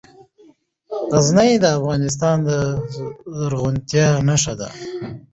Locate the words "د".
1.59-1.65, 2.47-2.49